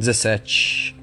[0.00, 0.96] 17.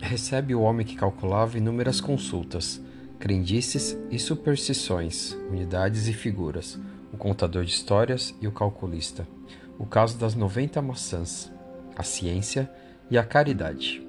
[0.00, 2.80] Recebe o homem que calculava inúmeras consultas,
[3.18, 6.80] crendices e superstições, unidades e figuras,
[7.12, 9.28] o contador de histórias e o calculista,
[9.78, 11.52] o caso das 90 maçãs,
[11.94, 12.70] a ciência
[13.10, 14.02] e a caridade.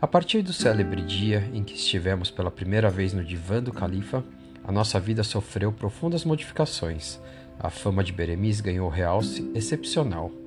[0.00, 4.22] A partir do célebre dia em que estivemos pela primeira vez no divã do califa,
[4.62, 7.18] a nossa vida sofreu profundas modificações.
[7.58, 10.41] A fama de Beremiz ganhou realce excepcional.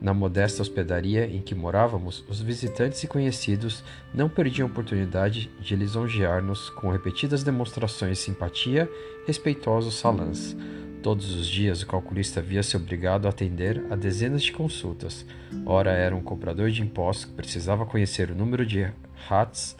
[0.00, 3.82] Na modesta hospedaria em que morávamos, os visitantes e conhecidos
[4.14, 8.88] não perdiam a oportunidade de lisonjear-nos com repetidas demonstrações de simpatia
[9.26, 10.56] respeitosos salãs.
[11.02, 15.26] Todos os dias o calculista via-se obrigado a atender a dezenas de consultas.
[15.66, 18.88] Ora era um cobrador de impostos que precisava conhecer o número de
[19.28, 19.76] hats,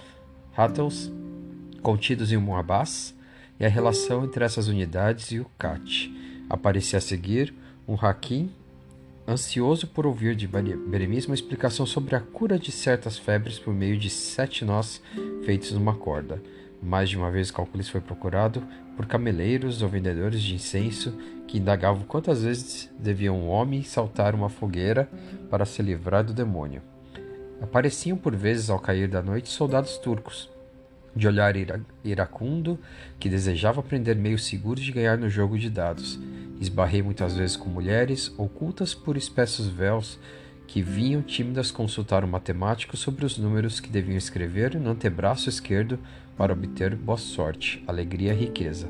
[0.53, 1.13] rattles
[1.83, 3.15] contidos em um abás
[3.59, 6.13] e a relação entre essas unidades e o CAT.
[6.51, 7.55] Aparecia a seguir
[7.87, 8.51] um hakim
[9.29, 13.99] ansioso por ouvir de Beremis uma explicação sobre a cura de certas febres por meio
[13.99, 15.03] de sete nós
[15.45, 16.43] feitos numa corda.
[16.83, 18.63] Mais de uma vez o calculista foi procurado
[18.97, 21.13] por cameleiros ou vendedores de incenso
[21.47, 25.11] que indagavam quantas vezes devia um homem saltar uma fogueira
[25.51, 26.81] para se livrar do demônio.
[27.61, 30.49] Apareciam por vezes ao cair da noite soldados turcos,
[31.19, 31.55] de olhar
[32.05, 32.79] iracundo,
[33.19, 36.19] que desejava aprender meios seguros de ganhar no jogo de dados.
[36.61, 40.19] Esbarrei muitas vezes com mulheres, ocultas por espessos véus,
[40.67, 45.99] que vinham tímidas consultar o matemático sobre os números que deviam escrever no antebraço esquerdo
[46.37, 48.89] para obter boa sorte, alegria e riqueza.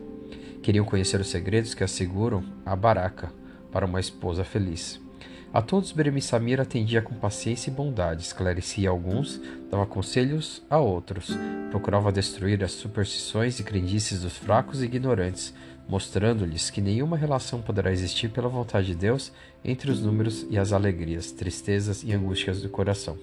[0.63, 3.33] Queriam conhecer os segredos que asseguram a baraca
[3.73, 5.01] para uma esposa feliz.
[5.51, 11.31] A todos Beremi Samir atendia com paciência e bondade, esclarecia alguns, dava conselhos a outros,
[11.71, 15.55] procurava destruir as superstições e crendices dos fracos e ignorantes,
[15.89, 19.33] mostrando-lhes que nenhuma relação poderá existir pela vontade de Deus
[19.65, 23.17] entre os números e as alegrias, tristezas e angústias do coração.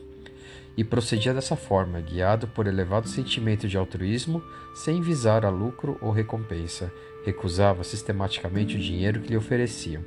[0.76, 4.42] E procedia dessa forma, guiado por elevado sentimento de altruísmo,
[4.74, 6.92] sem visar a lucro ou recompensa,
[7.24, 10.02] recusava sistematicamente o dinheiro que lhe ofereciam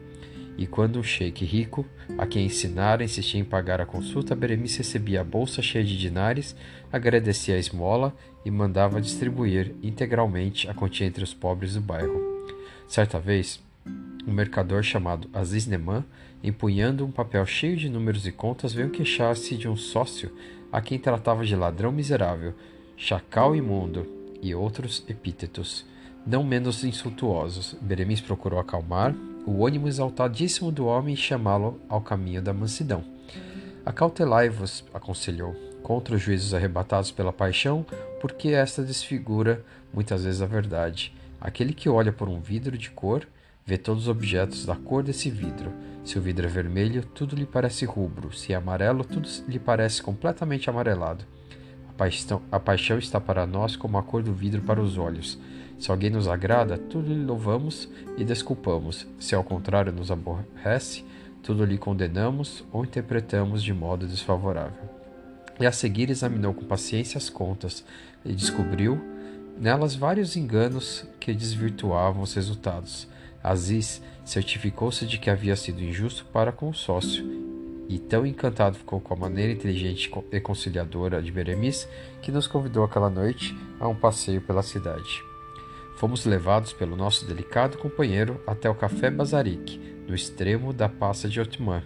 [0.59, 1.87] e quando um sheik rico,
[2.19, 6.57] a quem ensinara, insistia em pagar a consulta, Beremice recebia a bolsa cheia de dinares,
[6.93, 8.13] agradecia a esmola
[8.45, 12.21] e mandava distribuir integralmente a quantia entre os pobres do bairro.
[12.89, 13.63] Certa vez,
[14.27, 16.05] um mercador chamado Aziz Neman,
[16.43, 20.33] empunhando um papel cheio de números e contas, veio queixar-se de um sócio
[20.73, 22.53] a quem tratava de ladrão miserável,
[22.97, 24.07] chacal imundo
[24.43, 25.87] e outros epítetos,
[26.27, 27.77] não menos insultuosos.
[27.81, 29.15] Beremice procurou acalmar
[29.47, 33.03] o ânimo exaltadíssimo do homem e chamá-lo ao caminho da mansidão.
[33.85, 37.87] Acautelai-vos, aconselhou, contra os juízos arrebatados pela paixão,
[38.21, 41.15] porque esta desfigura muitas vezes a verdade.
[41.41, 43.27] Aquele que olha por um vidro de cor
[43.65, 45.73] vê todos os objetos da cor desse vidro.
[46.05, 50.03] Se o vidro é vermelho, tudo lhe parece rubro, se é amarelo, tudo lhe parece
[50.03, 51.25] completamente amarelado.
[51.89, 55.39] A paixão, a paixão está para nós como a cor do vidro para os olhos.
[55.79, 59.07] Se alguém nos agrada, tudo lhe louvamos e desculpamos.
[59.19, 61.05] Se ao contrário nos aborrece,
[61.43, 64.89] tudo lhe condenamos ou interpretamos de modo desfavorável.
[65.61, 67.85] E a seguir examinou com paciência as contas
[68.25, 69.01] e descobriu
[69.57, 73.09] nelas vários enganos que desvirtuavam os resultados.
[73.43, 77.25] Aziz certificou-se de que havia sido injusto para com o sócio,
[77.89, 81.89] e tão encantado ficou com a maneira inteligente e conciliadora de Beremis
[82.21, 85.28] que nos convidou aquela noite a um passeio pela cidade.
[85.99, 91.41] Fomos levados pelo nosso delicado companheiro até o Café Bazarik, no extremo da Passa de
[91.41, 91.83] Otman.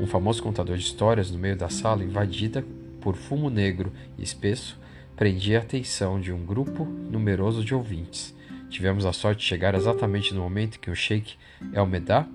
[0.00, 2.64] Um famoso contador de histórias no meio da sala, invadida
[3.00, 4.76] por fumo negro e espesso,
[5.14, 8.34] prendia a atenção de um grupo numeroso de ouvintes.
[8.68, 11.36] Tivemos a sorte de chegar exatamente no momento que o Sheikh
[11.72, 12.26] El Medá,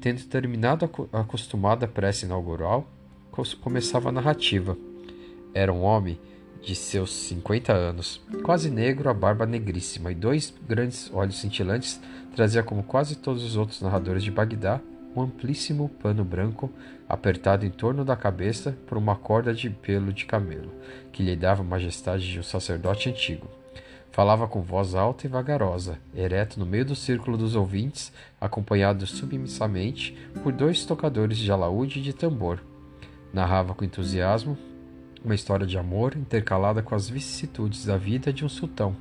[0.00, 2.90] tendo terminado a acostumada prece inaugural,
[3.60, 4.78] começava a narrativa.
[5.52, 6.18] Era um homem
[6.62, 12.00] de seus 50 anos, quase negro, a barba negríssima e dois grandes olhos cintilantes,
[12.34, 14.80] trazia, como quase todos os outros narradores de Bagdá,
[15.16, 16.70] um amplíssimo pano branco
[17.08, 20.72] apertado em torno da cabeça por uma corda de pelo de camelo,
[21.12, 23.48] que lhe dava a majestade de um sacerdote antigo.
[24.10, 30.16] Falava com voz alta e vagarosa, ereto no meio do círculo dos ouvintes, acompanhado submissamente
[30.42, 32.60] por dois tocadores de alaúde e de tambor.
[33.32, 34.56] Narrava com entusiasmo
[35.24, 38.96] uma história de amor intercalada com as vicissitudes da vida de um sultão.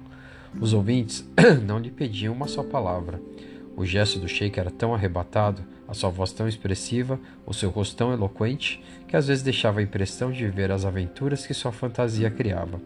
[0.59, 1.27] Os ouvintes
[1.65, 3.21] não lhe pediam uma só palavra.
[3.75, 7.95] O gesto do sheik era tão arrebatado, a sua voz tão expressiva, o seu rosto
[7.95, 12.31] tão eloquente, que às vezes deixava a impressão de viver as aventuras que sua fantasia
[12.31, 12.81] criava.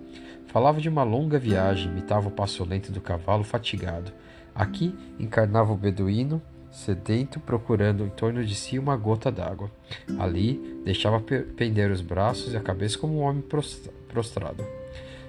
[0.47, 4.11] Falava de uma longa viagem, imitava o passo lento do cavalo fatigado.
[4.53, 9.69] Aqui encarnava o beduíno sedento, procurando em torno de si uma gota d'água.
[10.17, 13.43] Ali, deixava pender os braços e a cabeça como um homem
[14.07, 14.65] prostrado.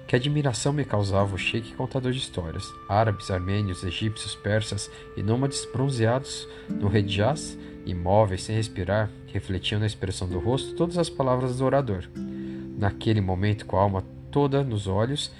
[0.07, 2.65] Que admiração me causava o sheik contador de histórias.
[2.89, 10.27] Árabes, armênios, egípcios, persas e nômades bronzeados no redjaz, imóveis, sem respirar, refletiam na expressão
[10.27, 12.03] do rosto todas as palavras do orador.
[12.77, 15.31] Naquele momento, com a alma toda nos olhos,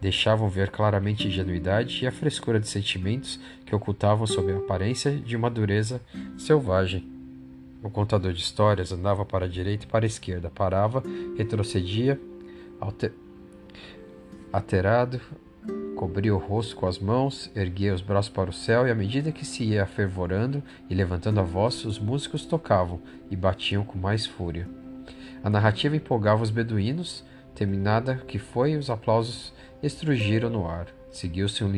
[0.00, 5.12] deixavam ver claramente a ingenuidade e a frescura de sentimentos que ocultavam sob a aparência
[5.12, 6.00] de uma dureza
[6.38, 7.06] selvagem.
[7.82, 11.02] O contador de histórias andava para a direita e para a esquerda, parava,
[11.36, 12.20] retrocedia,
[12.78, 13.12] alter...
[14.52, 15.20] alterado,
[15.96, 19.32] cobria o rosto com as mãos, erguia os braços para o céu e, à medida
[19.32, 23.00] que se ia fervorando e levantando a voz, os músicos tocavam
[23.30, 24.68] e batiam com mais fúria.
[25.42, 27.24] A narrativa empolgava os beduínos,
[27.54, 30.86] terminada que foi, os aplausos estrugiram no ar.
[31.10, 31.70] Seguiu-se um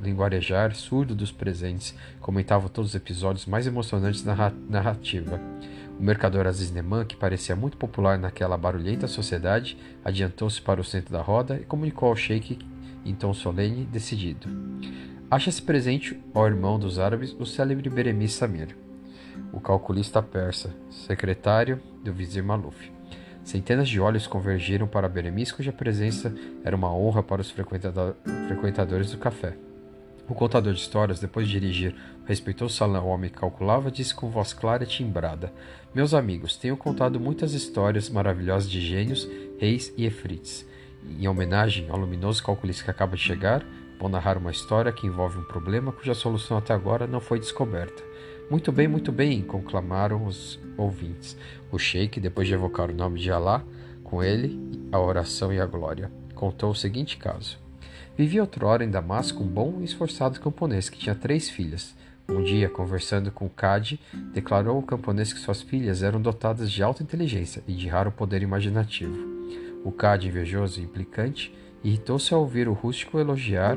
[0.00, 5.40] linguarejar surdo dos presentes, comentavam todos os episódios mais emocionantes da narrativa.
[5.98, 11.12] O mercador Aziz Neman, que parecia muito popular naquela barulhenta sociedade, adiantou-se para o centro
[11.12, 12.58] da roda e comunicou ao sheik
[13.04, 14.48] em tom solene e decidido.
[15.30, 18.76] Acha-se presente, ó irmão dos árabes, o célebre Beremi Samir,
[19.52, 22.95] o calculista persa, secretário do vizir Maluf.
[23.46, 26.34] Centenas de olhos convergiram para Beremis, cuja presença
[26.64, 29.56] era uma honra para os frequentadores do café.
[30.28, 31.94] O contador de histórias, depois de dirigir
[32.24, 35.52] o respeitoso salão ao homem que calculava, disse com voz clara e timbrada:
[35.94, 39.28] Meus amigos, tenho contado muitas histórias maravilhosas de gênios,
[39.60, 40.66] reis e efrites.
[41.08, 43.64] Em homenagem ao luminoso calculista que acaba de chegar,
[43.96, 48.02] vou narrar uma história que envolve um problema cuja solução até agora não foi descoberta.
[48.48, 51.36] Muito bem, muito bem, conclamaram os ouvintes.
[51.72, 53.64] O sheik, depois de evocar o nome de Alá,
[54.04, 54.56] com ele,
[54.92, 57.58] a oração e a glória, contou o seguinte caso.
[58.16, 61.96] Vivia outrora em Damasco um bom e esforçado camponês que tinha três filhas.
[62.28, 64.00] Um dia, conversando com o Cade,
[64.32, 68.42] declarou ao camponês que suas filhas eram dotadas de alta inteligência e de raro poder
[68.42, 69.16] imaginativo.
[69.84, 71.52] O Cade, invejoso e implicante,
[71.82, 73.76] irritou-se ao ouvir o rústico elogiar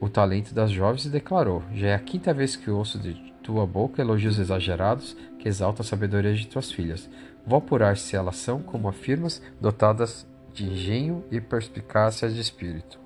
[0.00, 3.66] o talento das jovens e declarou: Já é a quinta vez que ouço de tua
[3.66, 7.08] boca elogios exagerados que exaltam a sabedoria de tuas filhas.
[7.46, 13.00] Vou apurar se elas são, como afirmas, dotadas de engenho e perspicácia de espírito.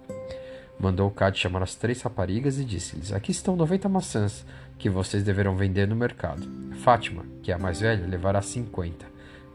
[0.78, 4.44] Mandou Cade chamar as três raparigas e disse-lhes: Aqui estão noventa maçãs
[4.78, 6.46] que vocês deverão vender no mercado.
[6.82, 9.06] Fátima, que é a mais velha, levará cinquenta.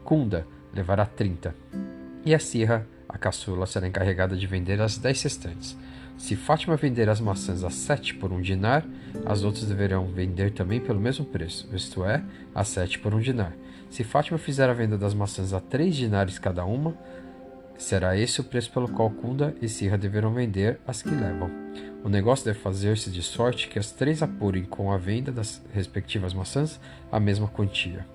[0.04, 0.44] Kunda
[0.74, 1.54] levará trinta.
[2.24, 5.76] E a Sirra, a caçula, será encarregada de vender as dez restantes.
[6.16, 8.86] Se Fátima vender as maçãs a sete por um dinar,
[9.26, 12.22] as outras deverão vender também pelo mesmo preço, isto é,
[12.54, 13.52] a sete por um dinar.
[13.90, 16.96] Se Fátima fizer a venda das maçãs a três dinares cada uma,
[17.76, 21.50] será esse o preço pelo qual Kunda e Sirra deverão vender as que levam.
[22.04, 26.32] O negócio deve fazer-se de sorte que as três apurem com a venda das respectivas
[26.32, 26.80] maçãs
[27.10, 28.06] a mesma quantia.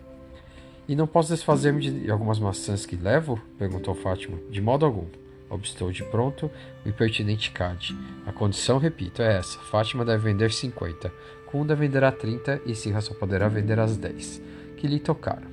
[0.87, 3.41] E não posso desfazer-me de algumas maçãs que levo?
[3.57, 4.37] perguntou Fátima.
[4.49, 5.05] De modo algum.
[5.49, 6.51] Obstou de pronto
[6.85, 7.97] o impertinente Cade.
[8.25, 11.11] A condição, repito, é essa: Fátima deve vender 50,
[11.45, 14.41] Kunda venderá 30 e Sirra só poderá vender as 10,
[14.75, 15.47] que lhe tocaram.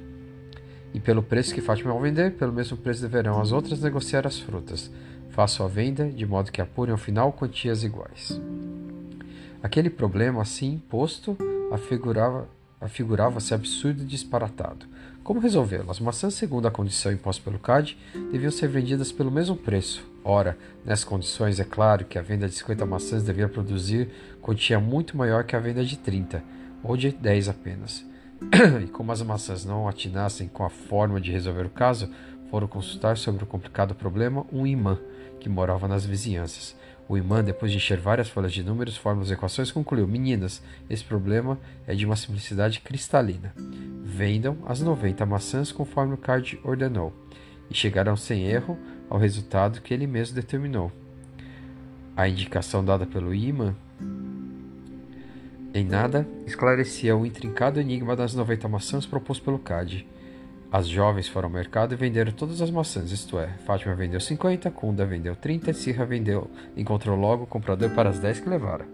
[0.92, 4.38] E pelo preço que Fátima vai vender, pelo mesmo preço deverão as outras negociar as
[4.38, 4.90] frutas.
[5.30, 8.40] Faço a venda, de modo que apurem ao final quantias iguais.
[9.62, 11.36] Aquele problema, assim posto,
[11.72, 12.48] afigurava
[12.80, 14.86] afigurava-se absurdo e disparatado.
[15.24, 15.90] Como resolvê-lo?
[15.90, 17.96] As maçãs, segundo a condição imposta pelo CAD,
[18.30, 20.06] deviam ser vendidas pelo mesmo preço.
[20.22, 24.10] Ora, nessas condições, é claro que a venda de 50 maçãs devia produzir
[24.42, 26.44] quantia muito maior que a venda de 30,
[26.82, 28.04] ou de 10 apenas.
[28.84, 32.10] e como as maçãs não atinassem com a forma de resolver o caso,
[32.50, 34.98] foram consultar sobre o complicado problema um imã
[35.40, 36.76] que morava nas vizinhanças.
[37.08, 41.04] O imã, depois de encher várias folhas de números, fórmulas e equações, concluiu: Meninas, esse
[41.04, 43.54] problema é de uma simplicidade cristalina.
[44.16, 47.12] Vendam as 90 maçãs conforme o card ordenou,
[47.68, 48.78] e chegarão sem erro
[49.10, 50.92] ao resultado que ele mesmo determinou.
[52.16, 53.74] A indicação dada pelo imã
[55.74, 60.06] em nada esclarecia o intrincado enigma das 90 maçãs proposto pelo CAD.
[60.70, 64.70] As jovens foram ao mercado e venderam todas as maçãs, isto é, Fátima vendeu 50,
[64.70, 68.86] Kunda vendeu 30 e Sirra vendeu, encontrou logo o comprador para as 10 que levara.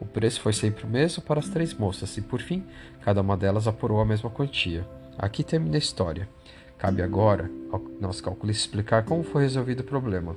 [0.00, 2.64] O preço foi sempre o mesmo para as três moças e, por fim,
[3.02, 4.86] cada uma delas apurou a mesma quantia.
[5.18, 6.26] Aqui termina a história.
[6.78, 10.34] Cabe agora ao nosso calculista explicar como foi resolvido o problema.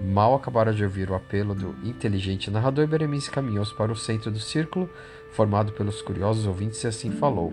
[0.00, 4.40] Mal acabaram de ouvir o apelo do inteligente narrador, Beremice caminhou-se para o centro do
[4.40, 4.88] círculo,
[5.32, 7.52] formado pelos curiosos ouvintes, e assim falou.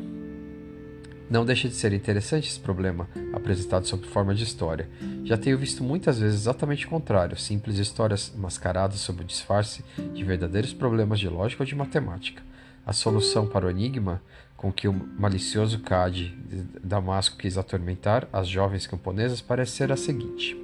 [1.29, 4.89] Não deixa de ser interessante esse problema, apresentado sob forma de história.
[5.24, 9.83] Já tenho visto muitas vezes exatamente o contrário, simples histórias mascaradas sob o disfarce
[10.13, 12.41] de verdadeiros problemas de lógica ou de matemática.
[12.83, 14.19] A solução para o enigma
[14.57, 19.98] com que o malicioso Cade de Damasco quis atormentar as jovens camponesas parece ser a
[19.98, 20.57] seguinte.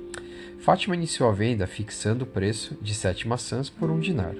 [0.59, 4.33] Fátima iniciou a venda fixando o preço de sete maçãs por um dinar.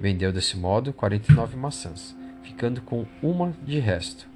[0.00, 4.26] Vendeu desse modo 49 maçãs, ficando com uma de resto.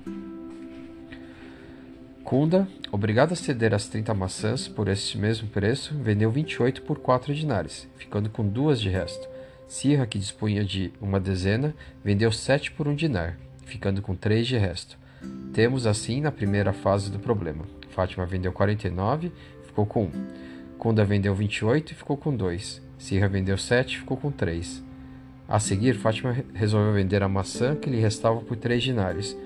[2.27, 7.33] Kunda, obrigado a ceder as 30 maçãs por esse mesmo preço, vendeu 28 por 4
[7.33, 9.29] dinares, ficando com duas de resto.
[9.69, 14.59] Sirra, que dispunha de uma dezena, vendeu 7 por um dinar, ficando com 3 de
[14.59, 14.99] resto.
[15.53, 17.65] Temos assim na primeira fase do problema.
[17.91, 19.31] Fátima vendeu 49,
[19.65, 20.11] ficou com 1.
[20.79, 22.83] Kunda vendeu 28 e ficou com 2.
[22.99, 24.83] Sirra vendeu 7 e ficou com 3.
[25.49, 29.37] A seguir, Fátima resolveu vender a maçã que lhe restava por 3 dinares.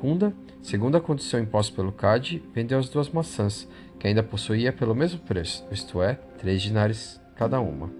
[0.00, 4.94] Kunda, segundo a condição imposta pelo CAD, vendeu as duas maçãs, que ainda possuía pelo
[4.94, 7.90] mesmo preço, isto é, 3 dinares cada uma.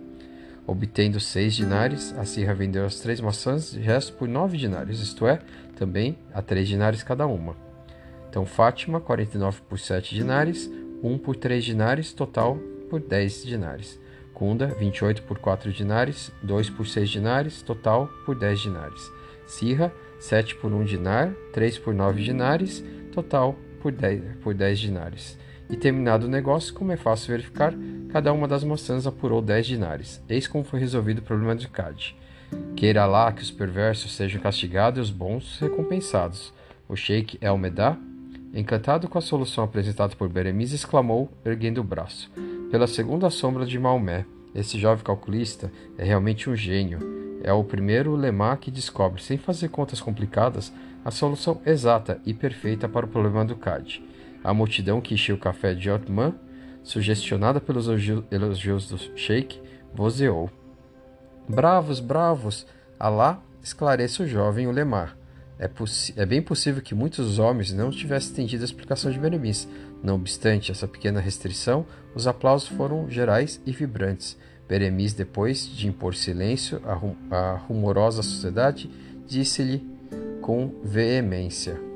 [0.66, 5.26] Obtendo 6 dinares, a Sirra vendeu as três maçãs de resto por 9 dinares, isto
[5.26, 5.40] é,
[5.76, 7.54] também a 3 dinares cada uma.
[8.30, 10.70] Então, Fátima, 49 por 7 dinares,
[11.02, 12.56] 1 por 3 dinares, total
[12.88, 14.00] por 10 dinares.
[14.32, 19.12] Kunda, 28 por 4 dinares, 2 por 6 dinares, total por 10 dinares.
[19.46, 25.38] Sirra, 7 por 1 dinar, 3 por 9 dinares, total por 10, por 10 dinares.
[25.68, 27.72] E terminado o negócio, como é fácil verificar,
[28.10, 30.22] cada uma das maçãs apurou 10 dinares.
[30.28, 32.16] Eis como foi resolvido o problema de Cade.
[32.76, 36.52] Queira lá que os perversos sejam castigados e os bons recompensados.
[36.88, 37.96] O sheik El-Medá,
[38.52, 42.30] encantado com a solução apresentada por Beremiz, exclamou, erguendo o braço.
[42.70, 47.19] Pela segunda sombra de Maomé, esse jovem calculista é realmente um gênio.
[47.42, 50.72] É o primeiro lemá que descobre, sem fazer contas complicadas,
[51.04, 54.02] a solução exata e perfeita para o problema do CAD.
[54.44, 56.34] A multidão que encheu o café de Otman,
[56.82, 57.86] sugestionada pelos
[58.30, 59.60] elogios do sheik,
[59.94, 60.50] vozeou.
[61.48, 62.66] Bravos, bravos!
[62.98, 65.16] Alá esclareça o jovem o lemar.
[65.58, 65.68] É,
[66.16, 69.68] é, bem possível que muitos homens não tivessem entendido a explicação de Beremiz.
[70.02, 74.38] Não obstante essa pequena restrição, os aplausos foram gerais e vibrantes.
[74.70, 76.80] Beremiz, depois de impor silêncio
[77.28, 78.88] à rumorosa sociedade,
[79.26, 79.84] disse-lhe
[80.40, 81.89] com veemência: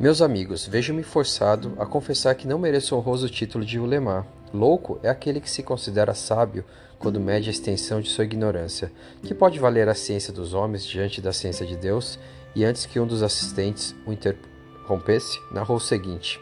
[0.00, 4.24] Meus amigos, vejo-me forçado a confessar que não mereço o honroso título de ulemá.
[4.50, 6.64] Louco é aquele que se considera sábio
[6.98, 8.90] quando mede a extensão de sua ignorância.
[9.22, 12.18] Que pode valer a ciência dos homens diante da ciência de Deus?
[12.56, 16.40] E antes que um dos assistentes o interrompesse, narrou o seguinte: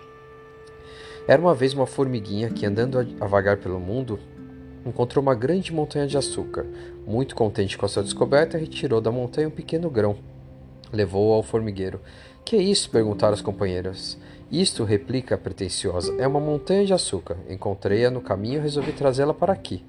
[1.26, 4.20] Era uma vez uma formiguinha que, andando a vagar pelo mundo,
[4.86, 6.64] encontrou uma grande montanha de açúcar.
[7.04, 10.16] Muito contente com a sua descoberta, retirou da montanha um pequeno grão.
[10.92, 12.00] Levou-o ao formigueiro.
[12.44, 12.90] Que é isso?
[12.90, 14.18] perguntaram as companheiras.
[14.50, 17.36] Isto, replica a pretensiosa, é uma montanha de açúcar.
[17.50, 19.84] Encontrei-a no caminho e resolvi trazê-la para aqui.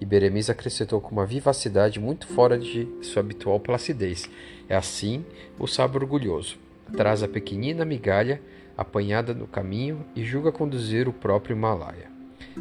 [0.00, 4.30] E Beremiz acrescentou com uma vivacidade muito fora de sua habitual placidez.
[4.68, 5.24] É assim
[5.58, 6.56] o sábio orgulhoso.
[6.96, 8.40] Traz a pequenina migalha
[8.76, 12.08] apanhada no caminho e julga conduzir o próprio Himalaia.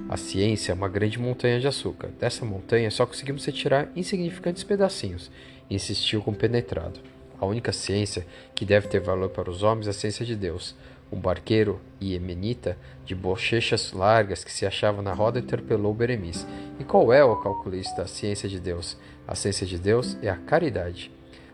[0.09, 2.09] A ciência é uma grande montanha de açúcar.
[2.19, 5.31] Dessa montanha só conseguimos retirar insignificantes pedacinhos,
[5.69, 6.99] insistiu compenetrado.
[7.39, 10.75] A única ciência que deve ter valor para os homens é a ciência de Deus.
[11.11, 16.45] Um barqueiro iemenita de bochechas largas que se achava na roda interpelou Beremiz.
[16.79, 18.97] E qual é, o calculista, a ciência de Deus?
[19.27, 21.11] A ciência de Deus é a caridade.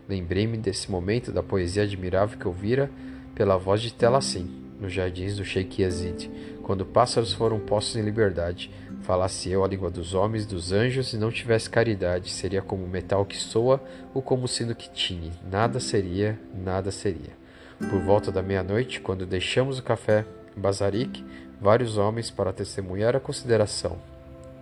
[0.10, 2.90] Lembrei-me desse momento da poesia admirável que ouvira
[3.34, 4.50] pela voz de Telassim,
[4.80, 6.30] nos jardins do Sheikh Yazid,
[6.64, 8.70] quando pássaros foram postos em liberdade
[9.06, 13.24] Falasse eu a língua dos homens, dos anjos, e não tivesse caridade, seria como metal
[13.24, 13.80] que soa
[14.16, 15.32] ou como sino que tine.
[15.48, 17.38] Nada seria, nada seria.
[17.78, 20.26] Por volta da meia-noite, quando deixamos o café
[20.58, 21.24] Bazarique,
[21.62, 23.96] vários homens, para testemunhar a consideração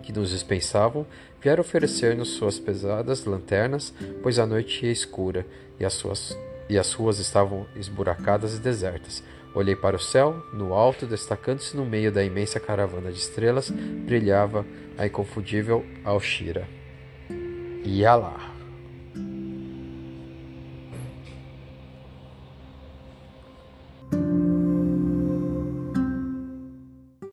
[0.02, 1.06] que nos dispensavam,
[1.40, 5.46] vieram oferecer-nos suas pesadas lanternas, pois a noite ia escura
[5.80, 6.36] e as, suas,
[6.68, 9.22] e as ruas estavam esburacadas e desertas.
[9.54, 14.66] Olhei para o céu, no alto, destacando-se no meio da imensa caravana de estrelas, brilhava
[14.98, 16.66] a inconfundível Alshira.
[17.84, 18.53] E Alá.